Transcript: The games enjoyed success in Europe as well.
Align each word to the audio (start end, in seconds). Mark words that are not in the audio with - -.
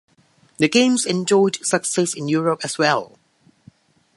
The 0.57 0.67
games 0.67 1.05
enjoyed 1.05 1.63
success 1.63 2.15
in 2.15 2.27
Europe 2.27 2.61
as 2.63 2.79
well. 2.79 3.19